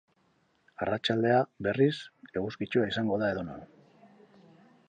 Arratsaldea, 0.85 1.43
berriz, 1.69 1.93
eguzkitsua 2.41 2.91
izango 2.93 3.23
da 3.25 3.33
edonon. 3.37 3.65